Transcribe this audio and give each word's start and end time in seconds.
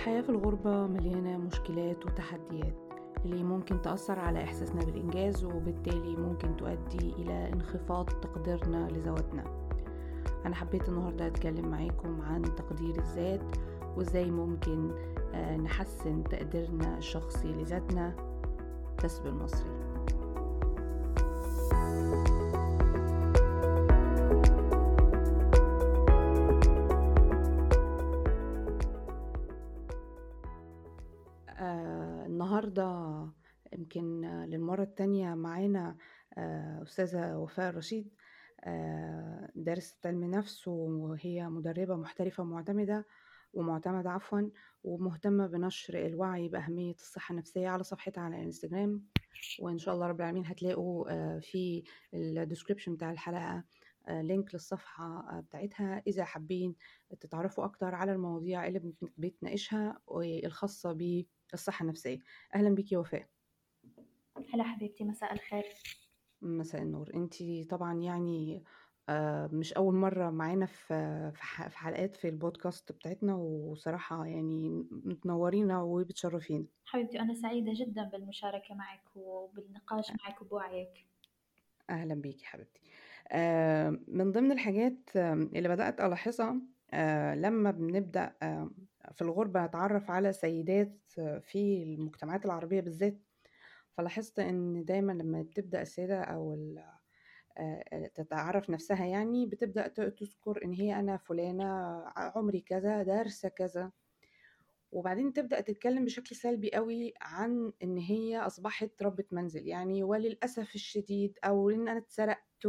الحياة 0.00 0.20
في 0.20 0.28
الغربة 0.28 0.86
مليانة 0.86 1.38
مشكلات 1.38 2.06
وتحديات 2.06 2.74
اللي 3.24 3.42
ممكن 3.42 3.82
تأثر 3.82 4.18
على 4.18 4.44
إحساسنا 4.44 4.84
بالإنجاز 4.84 5.44
وبالتالي 5.44 6.16
ممكن 6.16 6.56
تؤدي 6.56 7.12
إلى 7.18 7.52
انخفاض 7.52 8.06
تقديرنا 8.06 8.88
لذواتنا. 8.90 9.44
أنا 10.46 10.54
حبيت 10.54 10.88
النهاردة 10.88 11.26
أتكلم 11.26 11.68
معاكم 11.68 12.20
عن 12.20 12.42
تقدير 12.42 12.98
الذات 12.98 13.56
وإزاي 13.96 14.30
ممكن 14.30 14.90
آه، 15.34 15.56
نحسن 15.56 16.24
تقديرنا 16.24 16.98
الشخصي 16.98 17.48
لذاتنا. 17.48 18.16
كسب 18.98 19.26
المصري. 19.26 19.79
النهاردة 32.64 33.32
يمكن 33.72 34.20
للمرة 34.48 34.82
التانية 34.82 35.34
معانا 35.34 35.96
آه، 36.38 36.82
أستاذة 36.82 37.36
وفاء 37.36 37.74
رشيد 37.74 38.14
آه، 38.64 39.50
دارسة 39.54 39.96
علم 40.04 40.24
نفس 40.24 40.68
وهي 40.68 41.48
مدربة 41.48 41.96
محترفة 41.96 42.44
معتمدة 42.44 43.06
ومعتمدة 43.54 44.10
عفوا 44.10 44.42
ومهتمة 44.84 45.46
بنشر 45.46 46.06
الوعي 46.06 46.48
بأهمية 46.48 46.94
الصحة 46.94 47.32
النفسية 47.32 47.68
على 47.68 47.82
صفحتها 47.82 48.22
على 48.22 48.36
الإنستجرام. 48.36 49.04
وإن 49.60 49.78
شاء 49.78 49.94
الله 49.94 50.06
رب 50.06 50.20
العالمين 50.20 50.46
هتلاقوا 50.46 51.10
آه، 51.10 51.38
في 51.38 51.82
ال 52.14 52.21
description 52.21 52.94
بتاع 52.94 53.10
الحلقة 53.10 53.64
link 54.08 54.54
للصفحة 54.54 55.40
بتاعتها. 55.40 56.02
إذا 56.06 56.24
حابين 56.24 56.74
تتعرفوا 57.20 57.64
أكتر 57.64 57.94
على 57.94 58.12
المواضيع 58.12 58.66
اللي 58.66 58.92
بتناقشها 59.18 59.98
والخاصة 60.06 60.92
بالصحة 61.50 61.82
النفسية. 61.82 62.18
أهلا 62.54 62.74
بيكي 62.74 62.94
يا 62.94 63.00
وفاء. 63.00 63.26
هلا 64.54 64.64
حبيبتي 64.64 65.04
مساء 65.04 65.32
الخير. 65.32 65.64
مساء 66.42 66.82
النور. 66.82 67.10
انتي 67.14 67.64
طبعا 67.64 67.94
يعني 68.00 68.64
آه، 69.08 69.46
مش 69.52 69.72
أول 69.72 69.94
مرة 69.94 70.30
معانا 70.30 70.66
في 70.66 71.32
حلقات 71.74 72.16
في 72.16 72.28
البودكاست 72.28 72.92
بتاعتنا 72.92 73.34
وصراحة 73.34 74.26
يعني 74.26 74.86
متنورينا 74.90 75.82
وبتشرفينا. 75.82 76.64
حبيبتي 76.84 77.20
أنا 77.20 77.34
سعيدة 77.34 77.72
جدا 77.74 78.04
بالمشاركة 78.04 78.74
معك 78.74 79.02
وبالنقاش 79.16 80.10
معك 80.10 80.42
وبوعيك. 80.42 81.06
أهلا 81.90 82.14
بيكي 82.14 82.46
حبيبتي. 82.46 82.80
آه، 83.28 83.98
من 84.08 84.32
ضمن 84.32 84.52
الحاجات 84.52 85.16
آه، 85.16 85.32
اللي 85.32 85.68
بدأت 85.68 86.00
ألاحظها 86.00 86.56
آه، 86.92 87.34
لما 87.34 87.70
بنبدأ 87.70 88.34
آه، 88.42 88.70
في 89.12 89.22
الغربة 89.22 89.64
نتعرف 89.66 90.10
على 90.10 90.32
سيدات 90.32 90.98
آه، 91.18 91.38
في 91.38 91.82
المجتمعات 91.82 92.44
العربية 92.44 92.80
بالذات. 92.80 93.18
فلاحظت 93.92 94.38
إن 94.38 94.84
دايما 94.84 95.12
لما 95.12 95.42
بتبدأ 95.42 95.82
السيدة 95.82 96.20
أو 96.22 96.54
ال- 96.54 96.84
آه، 97.58 98.06
تتعرف 98.14 98.70
نفسها 98.70 99.06
يعني 99.06 99.46
بتبدأ 99.46 99.88
تذكر 99.88 100.64
إن 100.64 100.72
هي 100.72 101.00
أنا 101.00 101.16
فلانة 101.16 101.64
عمري 102.16 102.60
كذا 102.60 103.02
دارسة 103.02 103.48
كذا. 103.48 103.92
وبعدين 104.92 105.32
تبدأ 105.32 105.60
تتكلم 105.60 106.04
بشكل 106.04 106.36
سلبي 106.36 106.70
قوي 106.72 107.14
عن 107.20 107.72
إن 107.82 107.98
هي 107.98 108.38
أصبحت 108.38 109.02
ربة 109.02 109.24
منزل. 109.32 109.66
يعني 109.66 110.02
وللأسف 110.02 110.74
الشديد 110.74 111.38
أو 111.44 111.70
إن 111.70 111.88
أنا 111.88 111.98
اتسرقت 111.98 112.66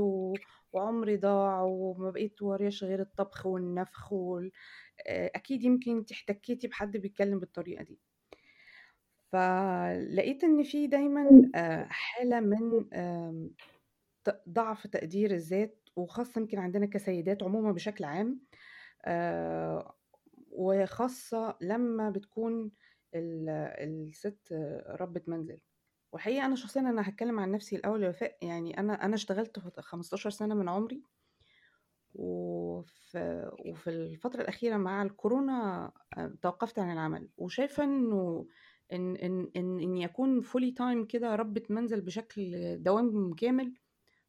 وعمري 0.74 1.18
ضاع 1.18 1.62
وما 1.62 2.12
بقيت 2.12 2.42
وريش 2.42 2.84
غير 2.84 3.02
الطبخ 3.02 3.46
والنفخ 3.46 4.14
وال... 4.14 4.52
آه، 5.08 5.32
أكيد 5.36 5.64
يمكن 5.64 5.98
انت 5.98 6.12
احتكيتي 6.12 6.68
بحد 6.68 6.98
بيتكلم 6.98 7.40
بالطريقة 7.40 7.84
دي. 7.84 8.00
فلقيت 9.32 10.44
إن 10.44 10.64
في 10.64 10.88
دايما 10.88 11.52
آه، 11.56 11.88
حالة 11.90 12.40
من 12.40 12.86
ضعف 14.50 14.88
تقدير 14.88 15.32
الذات 15.32 15.90
وخاصة 15.96 16.42
يمكن 16.42 16.60
عندنا 16.60 16.86
كسيدات 16.86 17.44
عموما 17.44 17.72
بشكل 17.72 18.04
عام 18.04 18.40
آه، 19.06 19.96
وخاصة 20.52 21.58
لما 21.62 22.10
بتكون 22.10 22.72
ال- 23.16 23.50
الست 23.80 24.54
ربة 25.02 25.22
منزل. 25.28 25.60
والحقيقة 26.12 26.46
أنا 26.46 26.56
شخصيا 26.56 26.82
أنا 26.82 27.10
هتكلم 27.10 27.40
عن 27.40 27.52
نفسي 27.52 27.76
الأول 27.76 28.04
يا 28.04 28.10
وفاء 28.10 28.38
يعني 28.42 28.80
أنا 28.80 29.06
أنا 29.06 29.16
اشتغلت 29.16 29.60
في 29.60 29.82
15 29.82 30.30
سنة 30.30 30.56
من 30.56 30.70
عمري 30.70 31.04
وفي 32.16 33.52
وفي 33.66 33.90
الفترة 33.90 34.42
الأخيرة 34.42 34.78
مع 34.78 35.04
الكورونا 35.04 35.92
آه، 36.18 36.34
توقفت 36.42 36.80
عن 36.80 36.92
العمل. 36.94 37.30
وشايفة 37.38 37.84
إنه 37.84 38.48
إن 38.94 39.16
إن 39.16 39.52
إن 39.56 39.80
إن 39.80 39.98
يكون 39.98 40.42
full 40.42 40.72
time 40.72 41.06
كده 41.06 41.36
ربة 41.36 41.64
منزل 41.70 42.02
بشكل 42.02 42.78
دوام 42.84 43.34
كامل 43.34 43.74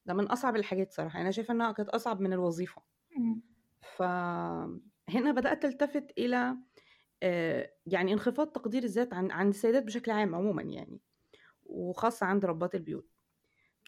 ده 0.07 0.15
من 0.15 0.25
أصعب 0.27 0.57
الحاجات 0.57 0.93
صراحة. 0.93 1.21
أنا 1.21 1.31
شايفة 1.31 1.55
إنها 1.55 1.73
كانت 1.73 1.89
أصعب 1.89 2.21
من 2.21 2.33
الوظيفة. 2.33 2.83
فهنا 3.81 5.33
بدأت 5.33 5.65
ألتفت 5.65 6.11
إلى 6.19 6.57
آه، 7.23 7.73
يعني 7.87 8.13
انخفاض 8.13 8.47
تقدير 8.53 8.83
الذات 8.85 9.15
عن 9.15 9.31
عند 9.31 9.49
السيدات 9.55 9.83
بشكل 9.85 10.11
عام 10.11 10.35
عموما 10.35 10.63
يعني. 10.63 11.01
وخاصة 11.73 12.27
عند 12.27 12.45
ربات 12.45 12.75
البيوت. 12.75 13.07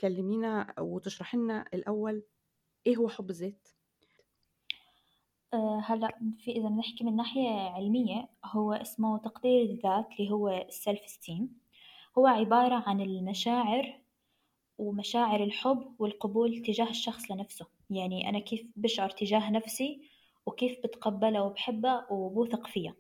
كلمينا 0.00 0.74
وتشرحي 0.78 1.36
لنا 1.36 1.64
الأول 1.74 2.22
إيه 2.86 2.96
هو 2.96 3.08
حب 3.08 3.30
الذات؟ 3.30 3.68
أه 5.54 5.82
هلأ 5.86 6.18
في 6.38 6.50
إذا 6.50 6.68
بنحكي 6.68 7.04
من 7.04 7.16
ناحية 7.16 7.48
علمية 7.50 8.28
هو 8.44 8.72
اسمه 8.72 9.18
تقدير 9.18 9.62
الذات 9.62 10.08
اللي 10.20 10.30
هو 10.30 10.48
السلف 10.48 11.00
esteem 11.00 11.42
هو 12.18 12.26
عبارة 12.26 12.82
عن 12.86 13.00
المشاعر 13.00 14.00
ومشاعر 14.78 15.42
الحب 15.42 15.94
والقبول 15.98 16.62
تجاه 16.62 16.90
الشخص 16.90 17.30
لنفسه. 17.30 17.66
يعني 17.90 18.28
أنا 18.28 18.38
كيف 18.38 18.66
بشعر 18.76 19.10
تجاه 19.10 19.50
نفسي 19.50 20.08
وكيف 20.46 20.78
بتقبلها 20.84 21.40
وبحبها 21.40 22.06
وبوثق 22.12 22.66
فيها 22.66 22.94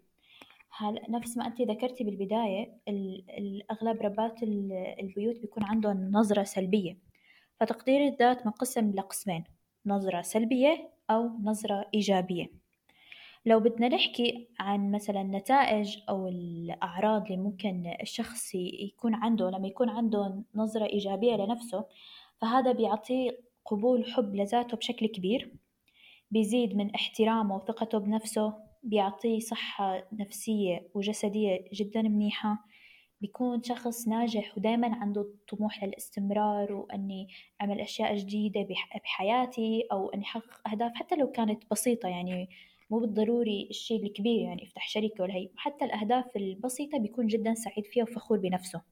هلا 0.76 1.10
نفس 1.10 1.36
ما 1.36 1.46
أنت 1.46 1.62
ذكرتي 1.62 2.04
بالبداية 2.04 2.72
ال- 2.88 3.24
الأغلب 3.30 4.02
ربات 4.02 4.42
ال- 4.42 4.94
البيوت 5.00 5.38
بيكون 5.40 5.64
عندهم 5.64 6.10
نظرة 6.12 6.42
سلبية. 6.42 6.98
فتقدير 7.60 8.06
الذات 8.06 8.46
منقسم 8.46 8.90
لقسمين 8.94 9.44
نظرة 9.86 10.22
سلبية 10.22 10.90
أو 11.10 11.30
نظرة 11.42 11.86
إيجابية. 11.94 12.46
لو 13.46 13.60
بدنا 13.60 13.88
نحكي 13.88 14.48
عن 14.60 14.90
مثلا 14.90 15.22
نتائج 15.22 15.96
أو 16.08 16.28
الأعراض 16.28 17.22
اللي 17.24 17.36
ممكن 17.36 17.94
الشخص 18.02 18.54
يكون 18.54 19.14
عنده 19.14 19.50
لما 19.50 19.66
يكون 19.68 19.88
عنده 19.88 20.42
نظرة 20.54 20.84
إيجابية 20.86 21.36
لنفسه 21.36 21.84
فهذا 22.40 22.72
بيعطيه 22.72 23.30
قبول 23.64 24.04
حب 24.12 24.34
لذاته 24.34 24.76
بشكل 24.76 25.06
كبير 25.06 25.52
بيزيد 26.30 26.76
من 26.76 26.94
احترامه 26.94 27.56
وثقته 27.56 27.98
بنفسه 27.98 28.63
بيعطيه 28.84 29.38
صحة 29.40 30.08
نفسية 30.12 30.88
وجسدية 30.94 31.64
جدا 31.72 32.02
منيحة. 32.02 32.58
بيكون 33.20 33.62
شخص 33.62 34.08
ناجح 34.08 34.58
ودايما 34.58 34.94
عنده 34.96 35.26
طموح 35.48 35.84
للاستمرار 35.84 36.72
وأني 36.72 37.28
أعمل 37.60 37.80
أشياء 37.80 38.16
جديدة 38.16 38.62
بح- 38.62 38.96
بحياتي 39.04 39.82
أو 39.92 40.08
أني 40.10 40.22
أحقق 40.24 40.68
أهداف 40.68 40.92
حتى 40.94 41.16
لو 41.16 41.30
كانت 41.30 41.62
بسيطة. 41.70 42.08
يعني 42.08 42.48
مو 42.90 42.98
بالضروري 42.98 43.66
الشيء 43.70 44.02
الكبير 44.06 44.40
يعني 44.40 44.62
يفتح 44.62 44.88
شركة 44.88 45.22
ولا 45.22 45.34
هي. 45.34 45.48
حتى 45.56 45.84
الأهداف 45.84 46.36
البسيطة 46.36 46.98
بيكون 46.98 47.26
جدا 47.26 47.54
سعيد 47.54 47.86
فيها 47.86 48.02
وفخور 48.02 48.38
بنفسه. 48.38 48.82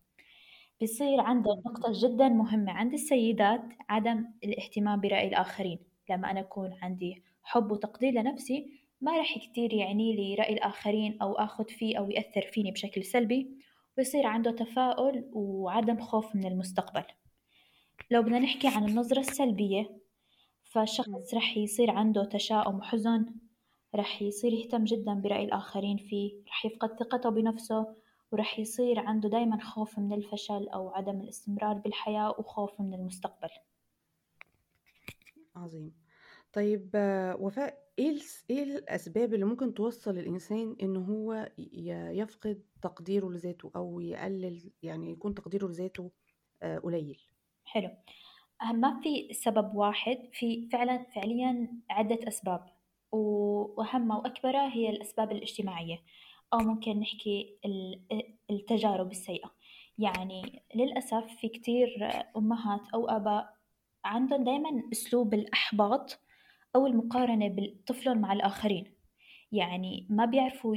بيصير 0.81 1.21
عنده 1.21 1.51
نقطة 1.67 1.93
جدا 1.95 2.29
مهمة 2.29 2.73
عند 2.73 2.93
السيدات 2.93 3.63
عدم 3.89 4.25
الاهتمام 4.45 5.01
برأي 5.01 5.29
الآخرين. 5.29 5.79
لما 6.11 6.31
أنا 6.31 6.41
أكون 6.41 6.73
عندي 6.83 7.23
حب 7.43 7.73
وتقدير 7.73 8.13
لنفسي 8.13 8.82
ما 9.03 9.21
رح 9.21 9.39
كتير 9.39 9.73
يعني 9.73 10.17
لي 10.17 10.35
رأي 10.35 10.55
الآخرين 10.55 11.23
أو 11.23 11.33
أخذ 11.33 11.65
فيه 11.65 11.99
أو 11.99 12.11
يأثر 12.11 12.43
فيني 12.53 12.71
بشكل 12.71 13.05
سلبي 13.05 13.51
ويصير 13.99 14.27
عنده 14.27 14.51
تفاؤل 14.51 15.31
وعدم 15.33 16.01
خوف 16.01 16.37
من 16.37 16.47
المستقبل. 16.47 17.05
لو 18.11 18.23
بدنا 18.23 18.39
نحكي 18.39 18.69
عن 18.69 18.89
النظرة 18.89 19.21
السلبية 19.21 19.99
فالشخص 20.65 21.35
رح 21.35 21.57
يصير 21.57 21.91
عنده 21.91 22.25
تشاؤم 22.25 22.79
وحزن 22.79 23.35
رح 23.95 24.23
يصير 24.23 24.53
يهتم 24.53 24.85
جدا 24.85 25.15
برأي 25.15 25.45
الآخرين 25.45 25.97
فيه 25.97 26.33
رح 26.49 26.67
يفقد 26.67 26.99
ثقته 26.99 27.31
بنفسه 27.31 27.95
ورح 28.33 28.59
يصير 28.59 28.99
عنده 28.99 29.29
دايما 29.29 29.61
خوف 29.61 29.99
من 29.99 30.13
الفشل 30.13 30.69
أو 30.69 30.91
عدم 30.91 31.21
الاستمرار 31.21 31.75
بالحياة 31.75 32.35
وخوف 32.39 32.81
من 32.81 32.95
المستقبل. 32.95 33.51
عظيم. 35.57 36.02
طيب 36.53 36.91
آه، 36.95 37.37
وفاء 37.41 37.83
إيه 37.99 38.19
إيه 38.51 38.63
الأسباب 38.63 39.35
اللي 39.35 39.45
ممكن 39.45 39.75
توصل 39.75 40.19
الإنسان 40.19 40.77
إن 40.83 40.97
هو 40.97 41.49
يفقد 42.13 42.63
تقديره 42.83 43.29
لذاته 43.31 43.71
أو 43.77 44.01
يقلل 44.01 44.71
يعني 44.83 45.11
يكون 45.13 45.35
تقديره 45.35 45.67
لذاته 45.67 46.11
آه، 46.63 46.79
قليل؟ 46.79 47.19
حلو. 47.65 47.91
أهم 48.63 48.77
ما 48.77 49.01
في 49.01 49.33
سبب 49.35 49.75
واحد 49.75 50.19
في 50.33 50.69
فعلا 50.73 51.05
فعليا 51.15 51.69
عدة 51.91 52.29
أسباب 52.29 52.65
وأهمها 53.13 54.19
وأكبرها 54.19 54.75
هي 54.75 54.91
الأسباب 54.91 55.33
الاجتماعية 55.33 56.03
أو 56.55 56.59
ممكن 56.59 57.01
نحكي 57.01 57.59
ال- 57.65 58.03
التجارب 58.51 59.11
السيئة. 59.11 59.51
يعني 59.99 60.63
للأسف 60.75 61.25
في 61.41 61.49
كتير 61.49 61.89
أمهات 62.37 62.81
أو 62.95 63.09
آباء 63.09 63.55
عندهم 64.05 64.45
دايما 64.45 64.83
أسلوب 64.93 65.35
الإحباط 65.35 66.19
أو 66.77 66.87
المقارنة 66.87 67.49
بطفلهم 67.49 68.19
مع 68.19 68.33
الآخرين. 68.33 68.85
يعني 69.53 70.07
ما 70.11 70.25
بيعرفوا 70.25 70.77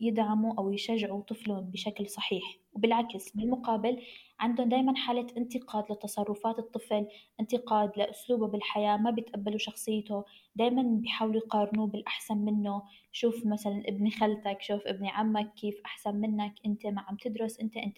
يدعموا 0.00 0.54
أو 0.58 0.72
يشجعوا 0.72 1.22
طفلهم 1.22 1.60
بشكل 1.70 2.08
صحيح. 2.08 2.58
وبالعكس 2.72 3.32
بالمقابل 3.36 4.02
عندهم 4.40 4.68
دايما 4.68 4.96
حالة 4.96 5.26
انتقاد 5.36 5.84
لتصرفات 5.92 6.58
الطفل 6.58 7.06
انتقاد 7.40 7.92
لأسلوبه 7.96 8.46
بالحياة 8.48 8.96
ما 8.96 9.10
بيتقبلوا 9.10 9.58
شخصيته 9.58 10.24
دايما 10.56 10.82
بيحاولوا 10.82 11.36
يقارنوه 11.36 11.86
بالأحسن 11.86 12.36
منه. 12.38 12.82
شوف 13.12 13.46
مثلا 13.46 13.82
ابن 13.88 14.10
خالتك 14.10 14.62
شوف 14.62 14.82
ابن 14.86 15.06
عمك 15.06 15.54
كيف 15.54 15.80
أحسن 15.86 16.14
منك 16.16 16.54
أنت 16.66 16.86
ما 16.86 17.00
عم 17.00 17.16
تدرس 17.16 17.60
أنت 17.60 17.76
أنت. 17.76 17.96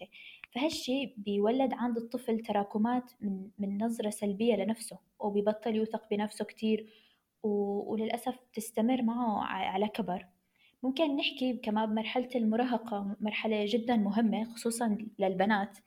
فهالشي 0.55 1.07
بيولد 1.17 1.73
عند 1.75 1.97
الطفل 1.97 2.39
تراكمات 2.41 3.13
من, 3.21 3.49
من 3.59 3.85
نظرة 3.85 4.11
سلبية 4.11 4.55
لنفسه 4.57 4.99
وبيبطل 5.21 5.77
يوثق 5.77 6.11
بنفسه 6.11 6.45
كتير. 6.45 7.08
وللأسف 7.43 8.39
تستمر 8.55 9.03
معه 9.03 9.45
على 9.45 9.89
كبر. 9.89 10.27
ممكن 10.83 11.17
نحكي 11.17 11.57
كمان 11.57 11.87
بمرحلة 11.87 12.29
المراهقة 12.35 13.17
مرحلة 13.21 13.65
جدا 13.69 13.97
مهمة 13.97 14.45
خصوصا 14.45 14.99
للبنات 15.19 15.79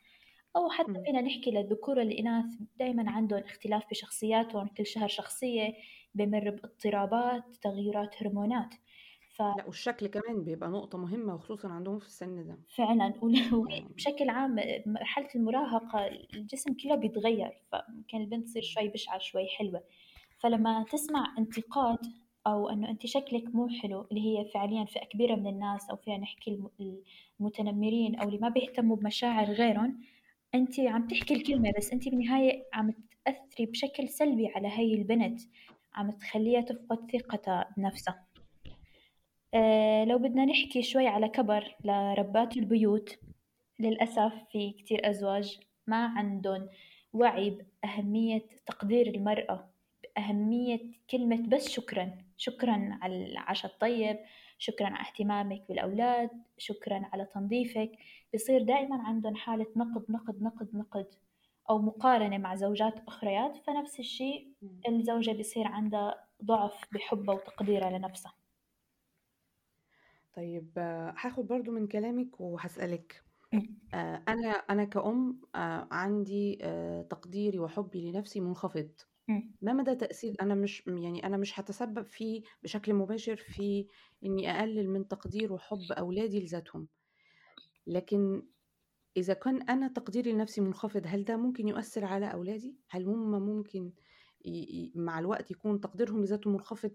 أو 0.55 0.69
حتى 0.69 1.03
فينا 1.05 1.21
نحكي 1.21 1.51
للذكور 1.51 1.99
والإناث 1.99 2.45
دايما 2.79 3.11
عندهم 3.11 3.39
اختلاف 3.39 3.83
بشخصياتهم 3.91 4.67
كل 4.67 4.85
شهر 4.85 5.07
شخصية 5.07 5.73
بمر 6.15 6.49
باضطرابات 6.49 7.43
تغيرات 7.61 8.23
هرمونات. 8.23 8.75
ف... 9.35 9.41
لا 9.41 9.65
والشكل 9.65 10.07
كمان 10.07 10.43
بيبقى 10.43 10.69
نقطة 10.69 10.97
مهمة 10.97 11.35
وخصوصا 11.35 11.67
عندهم 11.67 11.99
في 11.99 12.05
السن 12.05 12.47
ده. 12.47 12.59
فعلا. 12.75 13.13
وبشكل 13.53 14.29
عام 14.29 14.55
مرحلة 14.85 15.27
المراهقة 15.35 16.07
الجسم 16.07 16.73
كله 16.73 16.95
بيتغير 16.95 17.61
فممكن 17.71 18.17
البنت 18.17 18.45
تصير 18.47 18.61
شوي 18.61 18.87
بشعة 18.87 19.19
شوي 19.19 19.47
حلوة. 19.47 19.83
فلما 20.43 20.85
تسمع 20.91 21.35
انتقاد 21.37 21.97
أو 22.47 22.69
إنه 22.69 22.89
أنت 22.89 23.05
شكلك 23.05 23.55
مو 23.55 23.67
حلو 23.67 24.07
اللي 24.11 24.21
هي 24.21 24.45
فعليا 24.45 24.85
فئة 24.85 25.05
كبيرة 25.05 25.35
من 25.35 25.47
الناس 25.47 25.89
أو 25.89 25.95
فينا 25.95 26.17
نحكي 26.17 26.59
المتنمرين 27.39 28.15
أو 28.15 28.27
اللي 28.27 28.39
ما 28.39 28.49
بيهتموا 28.49 28.95
بمشاعر 28.95 29.45
غيرهم 29.45 29.99
أنت 30.55 30.79
عم 30.79 31.07
تحكي 31.07 31.33
الكلمة 31.33 31.73
بس 31.77 31.91
أنت 31.93 32.09
بالنهاية 32.09 32.65
عم 32.73 32.93
تأثري 33.25 33.65
بشكل 33.65 34.09
سلبي 34.09 34.47
على 34.47 34.67
هاي 34.67 34.93
البنت. 34.93 35.41
عم 35.95 36.11
تخليها 36.11 36.61
تفقد 36.61 37.11
ثقتها 37.11 37.73
بنفسها. 37.77 38.25
أه 39.53 40.05
لو 40.05 40.17
بدنا 40.17 40.45
نحكي 40.45 40.81
شوي 40.81 41.07
على 41.07 41.29
كبر 41.29 41.75
لربات 41.85 42.57
البيوت 42.57 43.19
للأسف 43.79 44.33
في 44.51 44.71
كتير 44.71 45.09
أزواج 45.09 45.59
ما 45.87 46.05
عندهم 46.05 46.69
وعي 47.13 47.57
بأهمية 47.83 48.45
تقدير 48.65 49.07
المرأة. 49.07 49.70
بأهمية 50.15 50.79
كلمة 51.09 51.47
بس 51.47 51.69
شكرا. 51.69 52.17
شكرا 52.37 52.99
على 53.01 53.25
العشاء 53.25 53.71
الطيب 53.71 54.19
شكرا 54.57 54.87
على 54.87 55.07
اهتمامك 55.07 55.63
بالأولاد 55.69 56.29
شكرا 56.57 57.09
على 57.13 57.25
تنظيفك. 57.25 57.91
بصير 58.33 58.63
دائما 58.63 59.01
عندهم 59.03 59.35
حالة 59.35 59.67
نقد 59.75 60.11
نقد 60.11 60.41
نقد 60.43 60.75
نقد 60.75 61.07
أو 61.69 61.79
مقارنة 61.79 62.37
مع 62.37 62.55
زوجات 62.55 62.99
أخريات 63.07 63.57
فنفس 63.57 63.99
الشيء 63.99 64.53
الزوجة 64.87 65.31
بصير 65.31 65.67
عندها 65.67 66.27
ضعف 66.45 66.85
بحبها 66.91 67.35
وتقديرها 67.35 67.97
لنفسها. 67.97 68.33
طيب 70.33 70.71
هاخد 71.17 71.47
برضو 71.47 71.71
من 71.71 71.87
كلامك 71.87 72.41
وهسألك. 72.41 73.23
آه، 73.93 74.23
أنا 74.27 74.49
أنا 74.49 74.83
كأم 74.83 75.41
آه، 75.55 75.87
عندي 75.91 76.57
آه، 76.61 77.01
تقديري 77.01 77.59
وحبي 77.59 78.11
لنفسي 78.11 78.39
منخفض. 78.39 78.91
ما 79.61 79.73
مدى 79.73 79.95
تأثير 79.95 80.35
أنا 80.41 80.55
مش 80.55 80.83
يعني 80.87 81.25
أنا 81.25 81.37
مش 81.37 81.59
هتسبب 81.59 82.05
فيه 82.05 82.41
بشكل 82.63 82.93
مباشر 82.93 83.35
في 83.35 83.87
إني 84.25 84.51
أقلل 84.51 84.89
من 84.89 85.07
تقدير 85.07 85.53
وحب 85.53 85.91
أولادي 85.91 86.39
لذاتهم 86.39 86.87
لكن 87.87 88.47
إذا 89.17 89.33
كان 89.33 89.61
أنا 89.61 89.87
تقديري 89.87 90.31
لنفسي 90.31 90.61
منخفض 90.61 91.03
هل 91.07 91.23
ده 91.25 91.37
ممكن 91.37 91.67
يؤثر 91.67 92.05
على 92.05 92.33
أولادي؟ 92.33 92.77
هل 92.89 93.05
هم 93.05 93.31
ممكن 93.31 93.91
مع 94.95 95.19
الوقت 95.19 95.51
يكون 95.51 95.81
تقديرهم 95.81 96.21
لذاتهم 96.23 96.53
منخفض 96.53 96.91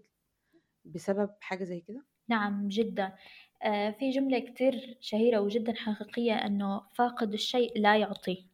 بسبب 0.85 1.29
حاجة 1.39 1.63
زي 1.63 1.81
كده؟ 1.81 2.05
نعم 2.29 2.67
جدا 2.67 3.15
آه 3.63 3.91
في 3.91 4.09
جملة 4.09 4.39
كتير 4.39 4.97
شهيرة 5.01 5.39
وجدا 5.39 5.73
حقيقية 5.73 6.33
أنه 6.33 6.81
فاقد 6.95 7.33
الشيء 7.33 7.79
لا 7.79 7.97
يعطي 7.97 8.47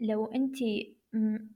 لو 0.00 0.26
أنت 0.26 0.56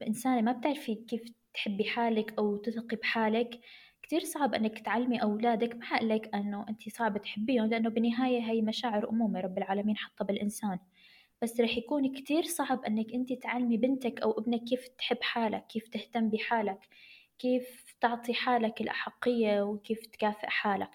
إنسانة 0.07 0.41
ما 0.41 0.51
بتعرفي 0.51 0.95
كيف 0.95 1.21
تحبي 1.53 1.83
حالك 1.83 2.33
أو 2.39 2.57
تثقي 2.57 2.95
بحالك. 2.97 3.59
كتير 4.03 4.19
صعب 4.23 4.53
إنك 4.55 4.79
تعلمي 4.79 5.21
أولادك 5.23 5.75
ما 5.75 5.83
حقلك 5.85 6.35
إنه 6.35 6.65
أنت 6.69 6.89
صعب 6.89 7.17
تحبيهم 7.21 7.65
لأنه 7.65 7.89
بالنهاية 7.89 8.39
هي 8.51 8.61
مشاعر 8.61 9.09
أمومة 9.09 9.39
رب 9.39 9.57
العالمين 9.57 9.97
حطها 9.97 10.25
بالإنسان. 10.25 10.79
بس 11.41 11.59
رح 11.61 11.77
يكون 11.77 12.13
كتير 12.13 12.43
صعب 12.43 12.85
إنك 12.85 13.13
أنت 13.13 13.33
تعلمي 13.33 13.77
بنتك 13.77 14.21
أو 14.21 14.31
ابنك 14.39 14.63
كيف 14.63 14.87
تحب 14.87 15.17
حالك 15.21 15.67
كيف 15.67 15.87
تهتم 15.87 16.29
بحالك 16.29 16.79
كيف 17.39 17.95
تعطي 18.01 18.33
حالك 18.33 18.81
الأحقية 18.81 19.61
وكيف 19.61 20.05
تكافئ 20.07 20.47
حالك. 20.47 20.91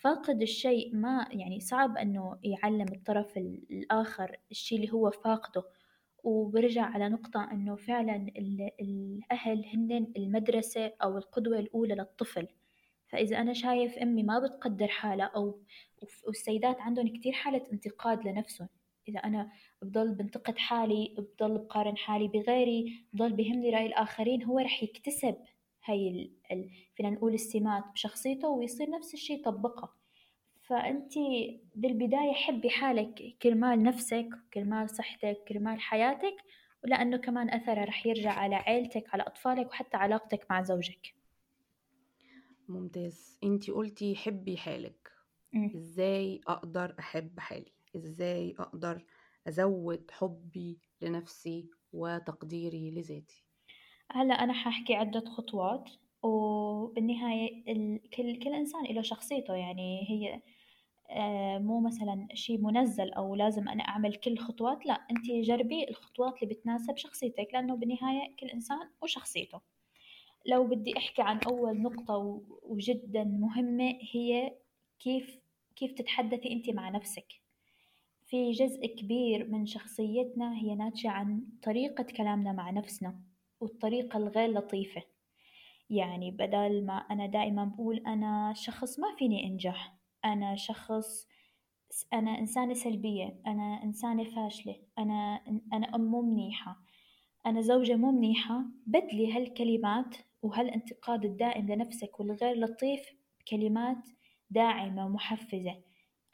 فاقد 0.00 0.42
الشيء 0.42 0.94
ما 0.96 1.28
يعني 1.32 1.60
صعب 1.60 1.96
إنه 1.98 2.38
يعلم 2.44 2.86
الطرف 2.92 3.36
الآخر 3.36 4.36
الشي 4.50 4.76
اللي 4.76 4.92
هو 4.92 5.10
فاقده. 5.10 5.64
وبرجع 6.26 6.82
على 6.82 7.08
نقطة 7.08 7.48
إنه 7.52 7.76
فعلا 7.76 8.16
الأهل 8.80 9.64
هن 9.66 10.12
المدرسة 10.16 10.92
أو 11.02 11.18
القدوة 11.18 11.58
الأولى 11.58 11.94
للطفل. 11.94 12.48
فإذا 13.08 13.40
أنا 13.40 13.52
شايف 13.52 13.98
أمي 13.98 14.22
ما 14.22 14.38
بتقدر 14.38 14.88
حالها 14.88 15.26
أو 15.26 15.60
والسيدات 16.26 16.80
عندهم 16.80 17.08
كتير 17.08 17.32
حالة 17.32 17.62
انتقاد 17.72 18.28
لنفسهم. 18.28 18.68
إذا 19.08 19.18
أنا 19.18 19.50
بضل 19.82 20.14
بنتقد 20.14 20.58
حالي 20.58 21.14
بضل 21.18 21.58
بقارن 21.58 21.96
حالي 21.96 22.28
بغيري 22.28 23.06
بضل 23.12 23.32
بهمني 23.32 23.70
رأي 23.70 23.86
الآخرين 23.86 24.44
هو 24.44 24.58
رح 24.58 24.82
يكتسب 24.82 25.36
هاي 25.84 26.30
ال... 26.52 26.70
فينا 26.96 27.10
نقول 27.10 27.34
السمات 27.34 27.84
بشخصيته 27.94 28.48
ويصير 28.48 28.90
نفس 28.90 29.14
الشي 29.14 29.32
يطبقها 29.32 29.94
فأنت 30.68 31.12
بالبداية 31.74 32.32
حبي 32.32 32.70
حالك 32.70 33.36
كرمال 33.42 33.82
نفسك 33.82 34.28
كرمال 34.54 34.90
صحتك 34.90 35.44
كرمال 35.48 35.80
حياتك 35.80 36.36
ولأنه 36.84 37.16
كمان 37.16 37.50
أثره 37.50 37.84
رح 37.84 38.06
يرجع 38.06 38.30
على 38.32 38.54
عيلتك 38.54 39.14
على 39.14 39.22
أطفالك 39.22 39.70
وحتى 39.70 39.96
علاقتك 39.96 40.46
مع 40.50 40.62
زوجك. 40.62 41.14
ممتاز. 42.68 43.38
انتي 43.44 43.72
قلتي 43.72 44.16
حبي 44.16 44.56
حالك. 44.56 45.12
م. 45.52 45.76
إزاي 45.76 46.40
أقدر 46.48 46.94
أحب 46.98 47.40
حالي؟ 47.40 47.72
إزاي 47.96 48.54
أقدر 48.58 49.04
أزود 49.48 50.10
حبي 50.10 50.78
لنفسي 51.02 51.70
وتقديري 51.92 52.90
لذاتي؟ 52.90 53.44
هلأ 54.10 54.34
أنا 54.34 54.52
حأحكي 54.52 54.94
عدة 54.94 55.24
خطوات 55.24 55.90
وبالنهاية 56.22 57.64
كل 58.16 58.38
كل 58.38 58.54
إنسان 58.54 58.84
له 58.84 59.02
شخصيته 59.02 59.54
يعني 59.54 60.06
هي 60.10 60.42
مو 61.58 61.80
مثلا 61.80 62.28
شيء 62.34 62.58
منزل 62.60 63.12
أو 63.12 63.34
لازم 63.34 63.68
أنا 63.68 63.82
أعمل 63.82 64.14
كل 64.14 64.38
خطوات 64.38 64.86
لا 64.86 64.94
أنت 64.94 65.30
جربي 65.30 65.88
الخطوات 65.88 66.42
اللي 66.42 66.54
بتناسب 66.54 66.96
شخصيتك 66.96 67.48
لأنه 67.52 67.76
بالنهاية 67.76 68.36
كل 68.40 68.46
إنسان 68.46 68.90
وشخصيته. 69.02 69.60
لو 70.46 70.64
بدي 70.64 70.98
أحكي 70.98 71.22
عن 71.22 71.40
أول 71.46 71.82
نقطة 71.82 72.42
وجدا 72.62 73.24
مهمة 73.24 73.98
هي 74.12 74.56
كيف 74.98 75.38
كيف 75.76 75.92
تتحدثي 75.92 76.52
أنت 76.52 76.70
مع 76.70 76.88
نفسك. 76.88 77.32
في 78.26 78.50
جزء 78.50 78.86
كبير 78.86 79.48
من 79.48 79.66
شخصيتنا 79.66 80.56
هي 80.56 80.74
ناتجة 80.74 81.10
عن 81.10 81.42
طريقة 81.62 82.04
كلامنا 82.04 82.52
مع 82.52 82.70
نفسنا 82.70 83.20
والطريقة 83.60 84.16
الغير 84.16 84.50
لطيفة. 84.50 85.02
يعني 85.90 86.30
بدل 86.30 86.86
ما 86.86 86.96
أنا 86.96 87.26
دائما 87.26 87.64
بقول 87.64 87.96
أنا 87.96 88.52
شخص 88.56 88.98
ما 88.98 89.14
فيني 89.18 89.46
أنجح 89.46 89.95
أنا 90.26 90.56
شخص 90.56 91.28
أنا 92.12 92.38
إنسانة 92.38 92.74
سلبية 92.74 93.40
أنا 93.46 93.80
إنسانة 93.84 94.24
فاشلة 94.24 94.76
أنا 94.98 95.40
أنا 95.72 95.94
أم 95.94 96.00
مو 96.00 96.22
منيحة. 96.22 96.76
أنا 97.46 97.60
زوجة 97.60 97.96
مو 97.96 98.10
منيحة. 98.10 98.64
بدلي 98.86 99.32
هالكلمات 99.32 100.16
وهالانتقاد 100.42 101.24
الدائم 101.24 101.72
لنفسك 101.72 102.20
والغير 102.20 102.56
لطيف 102.56 103.00
بكلمات 103.40 104.08
داعمة 104.50 105.06
ومحفزة. 105.06 105.76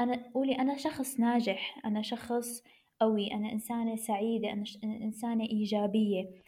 أنا 0.00 0.30
قولي 0.34 0.54
أنا 0.54 0.76
شخص 0.76 1.20
ناجح 1.20 1.80
أنا 1.84 2.02
شخص 2.02 2.62
قوي 3.00 3.34
أنا 3.34 3.52
إنسانة 3.52 3.96
سعيدة 3.96 4.52
أنا 4.52 4.64
إنسانة 4.84 5.44
إيجابية. 5.44 6.42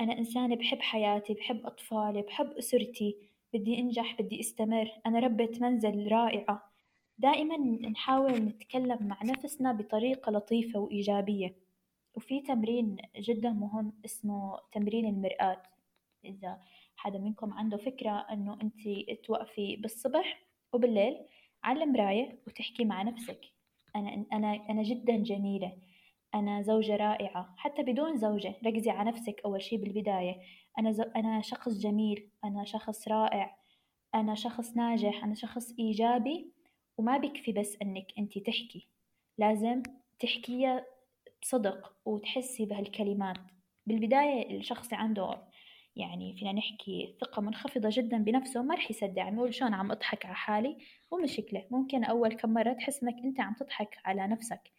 أنا 0.00 0.18
إنسانة 0.18 0.56
بحب 0.56 0.80
حياتي 0.80 1.34
بحب 1.34 1.66
أطفالي 1.66 2.22
بحب 2.22 2.50
أسرتي. 2.50 3.16
بدي 3.54 3.78
أنجح 3.78 4.16
بدي 4.20 4.40
أستمر. 4.40 4.90
أنا 5.06 5.18
ربة 5.18 5.58
منزل 5.60 6.12
رائعة. 6.12 6.71
دائما 7.18 7.56
نحاول 7.88 8.32
نتكلم 8.32 8.98
مع 9.00 9.22
نفسنا 9.24 9.72
بطريقة 9.72 10.32
لطيفة 10.32 10.78
وإيجابية. 10.80 11.54
وفي 12.14 12.40
تمرين 12.40 12.96
جدا 13.16 13.50
مهم 13.50 13.92
اسمه 14.04 14.58
تمرين 14.72 15.06
المرآة. 15.06 15.62
إذا 16.24 16.60
حدا 16.96 17.18
منكم 17.18 17.52
عنده 17.52 17.76
فكرة 17.76 18.10
إنه 18.10 18.58
أنت 18.62 18.80
توقفي 19.24 19.76
بالصبح 19.76 20.42
وبالليل 20.72 21.18
على 21.64 21.84
المراية 21.84 22.38
وتحكي 22.46 22.84
مع 22.84 23.02
نفسك. 23.02 23.40
أنا 23.96 24.24
أنا 24.32 24.70
أنا 24.70 24.82
جدا 24.82 25.16
جميلة. 25.16 25.72
أنا 26.34 26.62
زوجة 26.62 26.96
رائعة. 26.96 27.54
حتى 27.56 27.82
بدون 27.82 28.16
زوجة. 28.16 28.54
ركزي 28.66 28.90
على 28.90 29.10
نفسك 29.10 29.40
أول 29.44 29.62
شي 29.62 29.76
بالبداية. 29.76 30.40
أنا 30.78 30.92
زو... 30.92 31.02
أنا 31.02 31.40
شخص 31.40 31.78
جميل. 31.78 32.28
أنا 32.44 32.64
شخص 32.64 33.08
رائع. 33.08 33.56
أنا 34.14 34.34
شخص 34.34 34.76
ناجح. 34.76 35.24
أنا 35.24 35.34
شخص 35.34 35.74
إيجابي. 35.78 36.51
وما 36.98 37.18
بكفي 37.18 37.52
بس 37.52 37.76
إنك 37.82 38.06
أنت 38.18 38.38
تحكي 38.38 38.88
لازم 39.38 39.82
تحكيها 40.20 40.86
بصدق 41.42 41.92
وتحسي 42.04 42.66
بهالكلمات. 42.66 43.36
بالبداية 43.86 44.56
الشخص 44.56 44.92
عنده 44.92 45.42
يعني 45.96 46.36
فينا 46.36 46.52
نحكي 46.52 47.14
ثقة 47.20 47.42
منخفضة 47.42 47.88
جدا 47.92 48.18
بنفسه 48.18 48.62
ما 48.62 48.74
رح 48.74 48.90
يصدق 48.90 49.22
عم 49.22 49.36
يقول 49.36 49.54
شلون 49.54 49.74
عم 49.74 49.90
أضحك 49.90 50.26
على 50.26 50.34
حالي؟ 50.34 50.76
مو 51.12 51.18
مشكلة 51.18 51.64
ممكن 51.70 52.04
أول 52.04 52.34
كم 52.34 52.54
مرة 52.54 52.72
تحس 52.72 53.02
إنك 53.02 53.14
أنت 53.24 53.40
عم 53.40 53.54
تضحك 53.54 53.98
على 54.04 54.26
نفسك. 54.26 54.70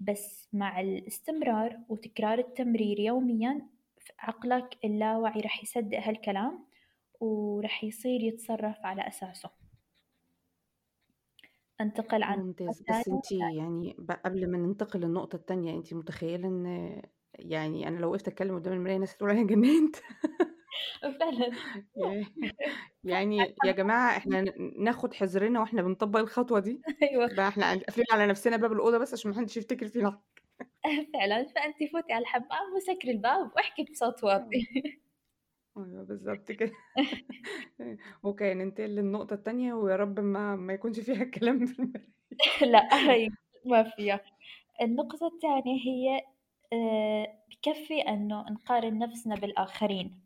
بس 0.00 0.48
مع 0.52 0.80
الاستمرار 0.80 1.78
وتكرار 1.88 2.38
التمرير 2.38 3.00
يوميا 3.00 3.66
عقلك 4.18 4.78
اللاواعي 4.84 5.40
رح 5.40 5.62
يصدق 5.62 5.98
هالكلام 5.98 6.64
ورح 7.20 7.84
يصير 7.84 8.20
يتصرف 8.20 8.76
على 8.84 9.08
أساسه. 9.08 9.61
أنتقل 11.80 12.22
عن 12.22 12.38
ممتاز. 12.38 12.82
بس 12.88 13.08
انت 13.08 13.32
يعني 13.32 13.96
قبل 14.24 14.50
ما 14.50 14.58
ننتقل 14.58 15.00
للنقطة 15.00 15.36
التانية 15.36 15.74
انت 15.76 15.94
متخيلة 15.94 16.48
إن 16.48 16.66
يعني 17.34 17.88
أنا 17.88 17.98
لو 17.98 18.10
وقفت 18.10 18.28
أتكلم 18.28 18.54
قدام 18.54 18.72
المراية 18.74 18.94
الناس 18.96 19.16
تقول 19.16 19.30
عليا 19.30 19.42
جننت؟ 19.46 19.96
فعلا. 21.20 21.50
يعني 23.04 23.56
يا 23.64 23.72
جماعة 23.72 24.16
إحنا 24.16 24.42
ناخد 24.78 25.14
حذرنا 25.14 25.60
وإحنا 25.60 25.82
بنطبق 25.82 26.20
الخطوة 26.20 26.60
دي. 26.60 26.84
أيوه. 27.02 27.28
بقى 27.30 27.48
إحنا 27.48 27.74
قافلين 27.74 28.06
على 28.12 28.26
نفسنا 28.26 28.56
باب 28.56 28.72
الأوضة 28.72 28.98
بس 28.98 29.12
عشان 29.14 29.30
محدش 29.30 29.56
يفتكر 29.56 29.88
فينا. 29.88 30.22
فعلا. 31.14 31.46
فأنت 31.54 31.76
فوتي 31.92 32.12
على 32.12 32.22
الحمام 32.22 32.74
وسكري 32.76 33.10
الباب 33.12 33.52
واحكي 33.56 33.84
بصوت 33.84 34.24
واطي. 34.24 34.68
أيوه 35.76 36.02
بالظبط 36.04 36.52
كده. 36.52 36.72
okay 38.24 38.54
ننتقل 38.54 38.90
للنقطة 38.90 39.34
التانية 39.34 39.74
ويا 39.74 39.96
رب 39.96 40.20
ما 40.20 40.56
ما 40.56 40.72
يكونش 40.72 41.00
فيها 41.00 41.22
الكلام 41.22 41.66
في 41.66 41.78
المراية. 41.78 42.12
لا 42.72 43.10
هي 43.10 43.28
ما 43.66 43.82
فيها. 43.82 44.20
النقطة 44.82 45.26
الثانية 45.26 45.80
هي 45.86 46.22
بكفي 47.50 48.00
أنه 48.00 48.42
نقارن 48.50 48.98
نفسنا 48.98 49.34
بالآخرين. 49.34 50.22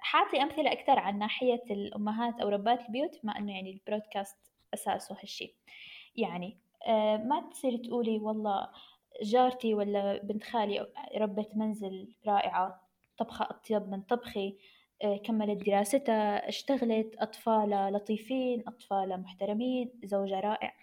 حاعطي 0.00 0.42
أمثلة 0.42 0.72
أكثر 0.72 0.98
عن 0.98 1.18
ناحية 1.18 1.62
الأمهات 1.70 2.40
أو 2.40 2.48
ربات 2.48 2.80
البيوت 2.86 3.22
بما 3.22 3.38
أنه 3.38 3.52
يعني 3.54 3.70
البرودكاست 3.70 4.38
أساسه 4.74 5.16
هالشي 5.22 5.56
يعني 6.16 6.58
ما 7.28 7.48
تصير 7.52 7.76
تقولي 7.76 8.18
والله 8.18 8.68
جارتي 9.22 9.74
ولا 9.74 10.22
بنت 10.22 10.42
خالي 10.44 10.86
ربة 11.16 11.46
منزل 11.54 12.14
رائعة. 12.26 12.81
طبخة 13.18 13.44
أطيب 13.50 13.88
من 13.88 14.02
طبخي 14.02 14.56
كملت 15.24 15.66
دراستها 15.66 16.48
اشتغلت 16.48 17.14
أطفالها 17.18 17.90
لطيفين 17.90 18.62
أطفالها 18.68 19.16
محترمين 19.16 19.90
زوجها 20.04 20.40
رائع. 20.40 20.74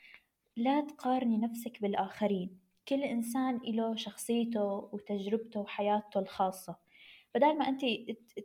لا 0.57 0.81
تقارني 0.81 1.37
نفسك 1.37 1.81
بالآخرين 1.81 2.59
كل 2.87 3.03
إنسان 3.03 3.59
له 3.63 3.95
شخصيته 3.95 4.89
وتجربته 4.93 5.59
وحياته 5.59 6.19
الخاصة. 6.19 6.75
بدل 7.35 7.57
ما 7.57 7.67
أنت 7.69 7.81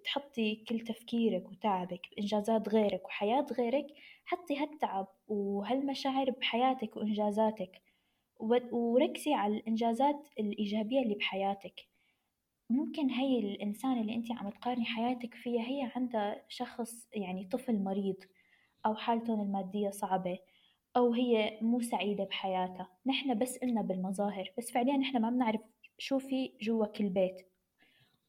تحطي 0.05 0.65
كل 0.69 0.81
تفكيرك 0.81 1.49
وتعبك 1.51 2.01
بإنجازات 2.17 2.69
غيرك 2.69 3.05
وحياة 3.07 3.47
غيرك 3.59 3.87
حطي 4.25 4.57
هالتعب 4.57 5.09
وهالمشاعر 5.29 6.31
بحياتك 6.31 6.97
وإنجازاتك 6.97 7.83
وركزي 8.73 9.35
على 9.35 9.57
الإنجازات 9.57 10.29
الإيجابية 10.39 11.03
اللي 11.03 11.15
بحياتك. 11.15 11.94
ممكن 12.71 13.11
هي 13.11 13.39
الإنسان 13.39 14.01
اللي 14.01 14.15
أنت 14.15 14.33
عم 14.33 14.51
تقارني 14.51 14.85
حياتك 14.85 15.35
فيها 15.35 15.63
هي 15.63 15.93
عندها 15.97 16.45
شخص 16.49 17.09
يعني 17.13 17.45
طفل 17.53 17.85
مريض 17.85 18.17
أو 18.87 18.95
حالتهم 18.95 19.41
المادية 19.41 19.91
صعبة 19.91 20.39
أو 20.97 21.13
هي 21.13 21.59
مو 21.63 21.81
سعيدة 21.81 22.25
بحياتها. 22.25 22.89
نحن 23.07 23.39
بس 23.39 23.57
إلنا 23.57 23.83
بالمظاهر 23.83 24.53
بس 24.59 24.71
فعليا 24.71 24.97
نحن 24.97 25.21
ما 25.23 25.31
بنعرف 25.31 25.61
شو 25.99 26.19
في 26.19 26.53
جوا 26.63 26.87
كل 26.87 27.09
بيت. 27.09 27.37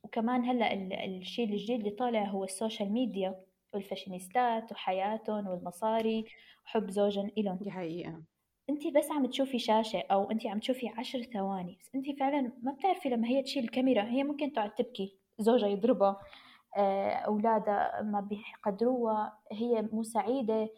وكمان 0.04 0.46
هلأ 0.46 0.74
الشيء 1.06 1.50
الجديد 1.50 1.80
اللي 1.80 1.92
طالع 1.92 2.26
هو 2.26 2.44
ال 2.44 2.50
social 2.50 2.92
media 2.94 3.46
والفاشينيستات 3.74 4.72
وحياتهم 4.72 5.48
والمصاري 5.48 6.26
وحب 6.66 6.90
زوجهم 6.92 7.32
إلهم. 7.38 7.58
دي 7.58 7.72
حقيقة. 7.72 8.35
انت 8.70 8.88
بس 8.88 9.12
عم 9.12 9.26
تشوفي 9.26 9.60
شاشة 9.60 10.04
أو 10.12 10.32
انت 10.32 10.48
عم 10.48 10.60
تشوفي 10.60 10.88
عشر 10.88 11.24
ثواني 11.24 11.78
بس 11.82 11.96
انت 11.96 12.20
فعلا 12.20 12.52
ما 12.64 12.72
بتعرفي 12.72 13.10
لما 13.10 13.28
هي 13.28 13.44
تشيل 13.44 13.64
الكاميرا 13.64 14.04
هي 14.04 14.24
ممكن 14.24 14.54
تقعد 14.54 14.76
تبكي 14.76 15.18
زوجها 15.40 15.68
يضربها 15.68 16.22
أولادها 17.28 18.02
ما 18.02 18.20
بيقدروها 18.22 19.40
هي 19.52 19.90
مو 19.92 20.04
سعيدة. 20.04 20.70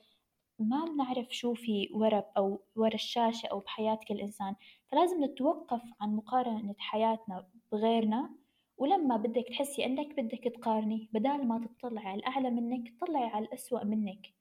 ما 0.60 0.86
بنعرف 0.86 1.28
شو 1.32 1.54
في 1.54 1.90
ورا 1.94 2.24
أو 2.38 2.62
ورا 2.76 2.94
الشاشة 2.94 3.48
أو 3.48 3.60
بحياة 3.60 4.00
كل 4.08 4.20
إنسان. 4.20 4.56
فلازم 4.92 5.24
نتوقف 5.24 5.82
عن 6.02 6.16
مقارنة 6.16 6.76
حياتنا 6.78 7.48
بغيرنا. 7.72 8.30
ولما 8.78 9.18
بدك 9.18 9.46
تحسي 9.50 9.86
أنك 9.86 10.20
بدك 10.20 10.44
تقارني 10.56 11.10
بدال 11.14 11.48
ما 11.48 11.68
تطلعي 11.80 12.08
على 12.08 12.20
الأعلى 12.20 12.50
منك 12.50 12.94
طلعي 13.02 13.26
على 13.26 13.46
الأسوأ 13.46 13.84
منك. 13.84 14.37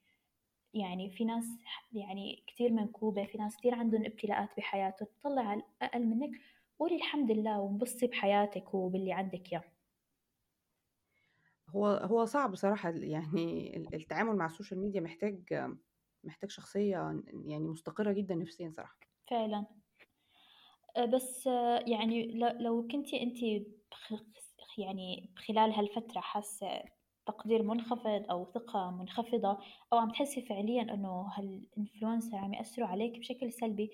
يعني 0.76 1.10
في 1.10 1.24
ناس 1.24 1.44
يعني 1.92 2.44
كتير 2.46 2.72
منكوبة 2.72 3.26
في 3.26 3.38
ناس 3.38 3.56
كتير 3.56 3.74
عندهم 3.74 4.04
ابتلاءات 4.04 4.48
بحياتهم 4.56 5.08
تطلع 5.20 5.42
على 5.42 5.62
الأقل 5.82 6.06
منك 6.06 6.30
قولي 6.78 6.96
الحمد 6.96 7.30
لله 7.30 7.60
وانبسطي 7.60 8.06
بحياتك 8.06 8.74
وباللي 8.74 9.12
عندك 9.12 9.52
إياه 9.52 9.64
هو 11.68 11.86
هو 11.86 12.24
صعب 12.24 12.50
بصراحة 12.50 12.90
يعني 12.90 13.76
التعامل 13.76 14.36
مع 14.36 14.46
ال 14.46 14.51
social 14.51 14.80
media 14.80 15.00
محتاج 15.00 15.70
محتاج 16.24 16.50
شخصية 16.50 17.22
يعني 17.46 17.68
مستقرة 17.68 18.12
جدا 18.12 18.34
نفسيا 18.34 18.70
صراحة. 18.70 18.98
فعلا. 19.30 19.66
بس 21.14 21.46
يعني 21.86 22.38
لو 22.60 22.88
كنتي 22.92 23.22
انت 23.22 23.66
يعني 24.78 25.30
خلال 25.36 25.72
هالفترة 25.72 26.20
حاسة 26.20 26.82
تقدير 27.26 27.62
منخفض 27.62 28.24
أو 28.30 28.44
ثقة 28.44 28.90
منخفضة 28.90 29.58
أو 29.92 29.98
عم 29.98 30.10
تحسي 30.10 30.42
فعليا 30.42 30.82
إنه 30.82 31.28
هال 31.34 31.51
influencer 31.51 32.36
عم 32.36 32.54
يأثروا 32.54 32.88
عليك 32.88 33.18
بشكل 33.18 33.52
سلبي. 33.52 33.90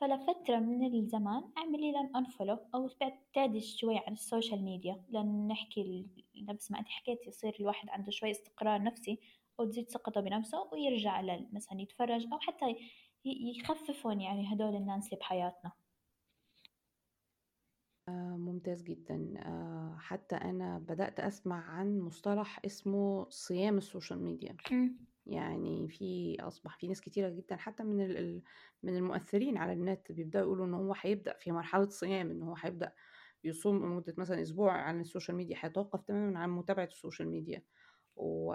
فلفترة 0.00 0.58
من 0.58 0.94
الزمان 0.94 1.42
أعملي 1.58 1.92
لهن 1.92 2.16
unfollow 2.16 2.58
أو 2.74 2.90
ابتعدي 3.02 3.60
شوي 3.60 3.98
عن 3.98 4.12
ال 4.12 4.19
social 4.19 4.64
media 4.64 5.04
لأن 5.08 5.48
نحكي 5.48 6.06
نفس 6.36 6.70
ما 6.70 6.78
أنت 6.78 6.88
حكيتي 6.88 7.28
يصير 7.28 7.56
الواحد 7.60 7.88
عنده 7.88 8.10
شوي 8.10 8.30
استقرار 8.30 8.82
نفسي 8.82 9.18
أو 9.60 9.64
تزيد 9.64 9.90
ثقته 9.90 10.20
بنفسه 10.20 10.68
ويرجع 10.72 11.22
مثلا 11.52 11.80
يتفرج 11.80 12.26
أو 12.32 12.38
حتى 12.38 12.76
يخففون 13.24 14.20
يعني 14.20 14.54
هدول 14.54 14.76
الناس 14.76 15.06
اللي 15.06 15.16
بحياتنا. 15.16 15.72
ممتاز 18.62 18.82
جدًا، 18.82 19.34
آه، 19.38 19.96
حتى 20.00 20.36
أنا 20.36 20.78
بدأت 20.78 21.20
أسمع 21.20 21.64
عن 21.70 21.98
مصطلح 22.00 22.60
اسمه 22.64 23.28
صيام 23.30 23.78
ال 23.78 23.84
social 23.84 24.22
media، 24.24 24.60
يعني 25.26 25.88
في 25.88 26.36
أصبح 26.40 26.78
في 26.78 26.88
ناس 26.88 27.00
كتيرة 27.00 27.28
جدًا 27.30 27.56
حتى 27.56 27.84
من 27.84 28.00
ال 28.06 28.42
من 28.82 28.96
المؤثرين 28.96 29.58
على 29.58 29.72
النت 29.72 30.12
بيبدأوا 30.12 30.44
يقولوا 30.44 30.66
إن 30.66 30.74
هو 30.74 30.94
هيبدأ 31.02 31.38
في 31.38 31.52
مرحلة 31.52 31.88
صيام، 31.88 32.30
إن 32.30 32.42
هو 32.42 32.56
هيبدأ 32.58 32.94
يصوم 33.44 33.76
لمدة 33.86 34.14
مثلًا 34.18 34.42
أسبوع 34.42 34.72
عن 34.72 35.00
ال 35.00 35.05
social 35.05 35.36
media، 35.36 35.56
هيتوقف 35.60 36.02
تمامًا 36.02 36.38
عن 36.40 36.50
متابعة 36.50 36.84
ال 36.86 36.92
social 36.92 37.28
media، 37.30 37.64
و 38.16 38.54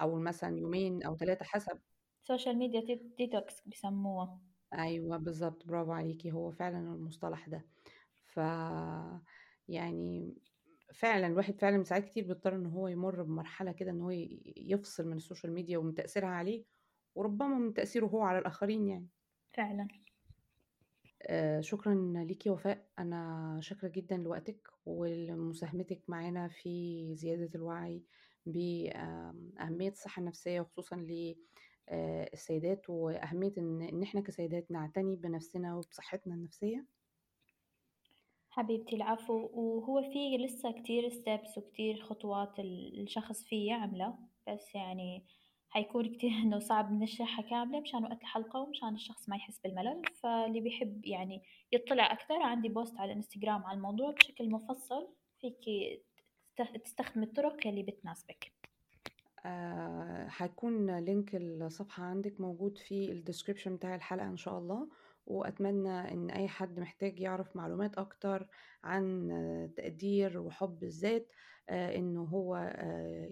أو 0.00 0.16
مثلًا 0.18 0.58
يومين 0.58 1.02
أو 1.02 1.16
ثلاثة 1.16 1.44
حسب 1.44 1.80
social 2.22 2.56
media 2.58 2.80
detox 3.18 3.60
بيسموها. 3.66 4.40
أيوه 4.74 5.16
بالضبط، 5.16 5.66
برافو 5.66 5.92
عليكِ، 5.92 6.26
هو 6.26 6.50
فعلًا 6.50 6.78
المصطلح 6.78 7.48
ده. 7.48 7.66
ف 8.38 8.40
يعني 9.68 10.34
فعلًا 10.94 11.26
الواحد 11.26 11.60
فعلًا 11.60 11.82
ساعات 11.84 12.04
كتير 12.04 12.24
بيضطر 12.26 12.56
إن 12.56 12.66
هو 12.66 12.88
يمُر 12.88 13.22
بمرحلة 13.22 13.72
كده 13.72 13.90
إن 13.90 14.00
هو 14.00 14.10
يفصل 14.56 15.08
من 15.08 15.16
ال 15.16 15.21
social 15.21 15.52
media 15.52 15.78
ومن 15.78 15.94
تأثيرها 15.94 16.28
عليه، 16.28 16.64
وربما 17.14 17.58
من 17.58 17.74
تأثيره 17.74 18.06
هو 18.06 18.22
على 18.22 18.38
الآخرين 18.38 18.86
يعني. 18.88 19.08
فعلًا. 19.56 19.88
شكرًا 21.60 21.94
ليكِ 22.28 22.46
يا 22.46 22.52
وفاء، 22.52 22.90
أنا 22.98 23.58
شاكرة 23.62 23.88
جدًا 23.88 24.16
لوقتِك 24.16 24.68
ولمساهمتِك 24.86 26.02
معانا 26.08 26.48
في 26.48 27.14
زيادة 27.14 27.50
الوعي 27.54 28.04
بأهمية 28.46 29.90
الصحة 29.90 30.20
النفسية 30.20 30.60
وخصوصًا 30.60 30.96
ل 30.96 31.36
السيدات 32.32 32.90
وأهمية 32.90 33.52
إن 33.58 33.82
إن 33.82 34.02
إحنا 34.02 34.20
كسيدات 34.20 34.70
نعتني 34.70 35.16
بنفسنا 35.16 35.76
وبصحتنا 35.76 36.34
النفسية؟ 36.34 36.97
حبيبتي 38.58 38.96
العفو. 38.96 39.50
وهو 39.52 40.02
في 40.02 40.36
لسه 40.36 40.70
كتير 40.72 41.08
ستيبس 41.08 41.58
وكتير 41.58 42.02
خطوات 42.02 42.58
الشخص 42.58 43.44
فيه 43.44 43.68
يعمله. 43.68 44.14
بس 44.48 44.74
يعني 44.74 45.26
حيكون 45.70 46.14
كتير 46.14 46.30
إنه 46.42 46.58
صعب 46.58 46.92
نشرحها 46.92 47.42
كاملة 47.50 47.80
مشان 47.80 48.04
وقت 48.04 48.20
الحلقة 48.20 48.60
ومشان 48.60 48.94
الشخص 48.94 49.28
ما 49.28 49.36
يحس 49.36 49.58
بالملل. 49.58 50.02
فاللي 50.22 50.60
بيحب 50.60 51.06
يعني 51.06 51.42
يطلع 51.72 52.12
أكثر 52.12 52.42
عندي 52.42 52.68
post 52.68 53.00
على 53.00 53.12
الانستغرام 53.12 53.64
على 53.64 53.76
الموضوع 53.76 54.10
بشكل 54.10 54.50
مفصل. 54.50 55.08
فيكي 55.40 56.02
تستخدمي 56.84 57.24
الطرق 57.24 57.66
اللي 57.66 57.82
بتناسبك. 57.82 58.52
آه 59.46 60.28
هيكون 60.36 60.98
link 60.98 61.34
الصفحة 61.34 62.04
عندك 62.04 62.40
موجود 62.40 62.78
في 62.78 63.12
ال 63.12 63.17
description 63.17 63.76
بتاع 63.76 63.94
الحلقة 63.94 64.26
إن 64.26 64.36
شاء 64.36 64.58
الله. 64.58 64.88
وأتمنى 65.28 66.12
إن 66.12 66.30
أي 66.30 66.48
حد 66.48 66.80
محتاج 66.80 67.20
يعرف 67.20 67.56
معلومات 67.56 67.98
أكتر 67.98 68.48
عن 68.84 69.28
تقدير 69.76 70.38
وحب 70.38 70.84
الذات 70.84 71.32
آه، 71.70 71.96
إنه 71.96 72.22
هو 72.22 72.54
آه، 72.56 73.28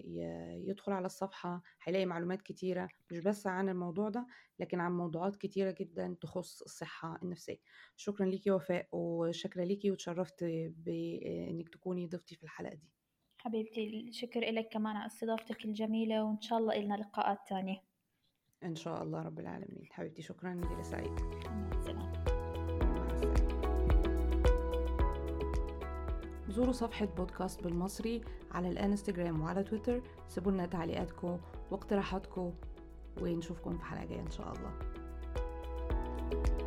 يدخل 0.65 0.91
على 0.91 1.05
الصفحة 1.05 1.61
هيلاقي 1.83 2.05
معلومات 2.05 2.41
كتيرة 2.41 2.89
مش 3.11 3.19
بس 3.19 3.47
عن 3.47 3.69
الموضوع 3.69 4.09
ده 4.09 4.27
لكن 4.59 4.79
عن 4.79 4.91
موضوعات 4.91 5.35
كتيرة 5.35 5.75
جدا 5.79 6.15
تخص 6.21 6.61
الصحة 6.61 7.19
النفسية. 7.23 7.57
شكرا 7.95 8.25
ليكي 8.25 8.51
وفاء 8.51 8.87
وشكرا 8.91 9.65
ليكي 9.65 9.91
وتشرفت 9.91 10.43
بإنك 10.77 11.69
تكوني 11.69 12.07
ضيفتي 12.07 12.35
في 12.35 12.43
الحلقة 12.43 12.73
دي. 12.75 12.89
حبيبتي 13.37 14.11
شكر 14.11 14.39
لك 14.39 14.69
كمان 14.71 14.95
على 14.95 15.05
استضافتك 15.07 15.65
الجميلة 15.65 16.23
وإن 16.23 16.41
شاء 16.41 16.59
الله 16.59 16.75
إلنا 16.75 16.95
لقاءات 16.95 17.39
تانية. 17.47 17.83
إن 18.63 18.75
شاء 18.75 19.03
الله 19.03 19.21
رب 19.21 19.39
العالمين. 19.39 19.85
حبيبتي 19.91 20.21
شكرا 20.21 20.61
سعيد. 20.81 21.66
السلامة 21.87 22.17
زوروا 26.49 26.71
صفحة 26.71 27.05
بودكاست 27.05 27.63
بالمصري 27.63 28.21
على 28.51 28.69
الانستجرام 28.69 29.41
وعلى 29.41 29.63
تويتر 29.63 30.01
سيبوا 30.27 30.51
لنا 30.51 30.65
تعليقاتكم 30.65 31.37
واقتراحاتكم 31.71 32.53
ونشوفكم 33.21 33.77
في 33.77 33.83
حلقة 33.85 34.05
جاية 34.05 34.21
إن 34.21 34.31
شاء 34.31 34.53
الله. 34.53 34.71
thank 36.29 36.61
you 36.61 36.66